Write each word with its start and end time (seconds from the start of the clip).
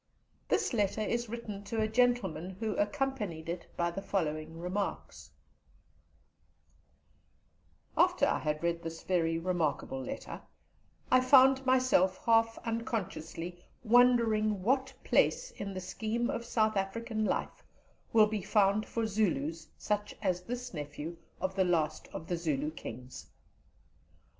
This 0.47 0.73
letter 0.73 1.01
is 1.01 1.29
written 1.29 1.63
to 1.65 1.79
a 1.79 1.87
gentleman, 1.87 2.57
who 2.59 2.75
accompanied 2.75 3.47
it 3.47 3.67
by 3.77 3.91
the 3.91 4.01
following 4.01 4.57
remarks: 4.57 5.29
"After 7.95 8.25
I 8.25 8.39
had 8.39 8.63
read 8.63 8.81
this 8.81 9.03
very 9.03 9.37
remarkable 9.37 10.03
letter, 10.03 10.41
I 11.11 11.21
found 11.21 11.63
myself 11.67 12.17
half 12.25 12.57
unconsciously 12.65 13.63
wondering 13.83 14.63
what 14.63 14.91
place 15.03 15.51
in 15.51 15.71
the 15.75 15.79
scheme 15.81 16.31
of 16.31 16.45
South 16.45 16.75
African 16.75 17.23
life 17.23 17.63
will 18.11 18.25
be 18.25 18.41
found 18.41 18.87
for 18.87 19.05
Zulus 19.05 19.67
such 19.77 20.15
as 20.23 20.41
this 20.41 20.73
nephew 20.73 21.15
of 21.39 21.53
the 21.53 21.63
last 21.63 22.07
of 22.11 22.25
the 22.25 22.37
Zulu 22.37 22.71
Kings. 22.71 23.27